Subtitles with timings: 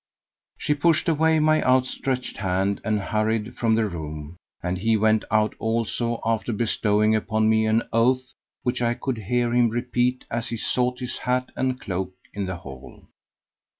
[0.57, 5.53] She pushed away my outstretched hand and hurried from the room; and he went out
[5.59, 8.33] also after bestowing upon me an oath
[8.63, 12.55] which I could hear him repeat as he sought his hat and cloak in the
[12.55, 13.05] hall.